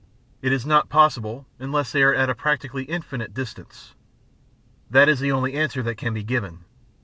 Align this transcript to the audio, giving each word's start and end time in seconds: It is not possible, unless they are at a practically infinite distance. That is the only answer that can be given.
It 0.41 0.51
is 0.51 0.65
not 0.65 0.89
possible, 0.89 1.45
unless 1.59 1.91
they 1.91 2.01
are 2.01 2.11
at 2.11 2.27
a 2.27 2.33
practically 2.33 2.85
infinite 2.85 3.35
distance. 3.35 3.93
That 4.89 5.07
is 5.07 5.19
the 5.19 5.31
only 5.31 5.53
answer 5.53 5.83
that 5.83 5.97
can 5.99 6.15
be 6.15 6.23
given. 6.23 6.65